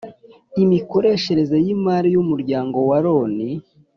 [0.63, 3.49] imikoreshereze y imari y umuryango wa Loni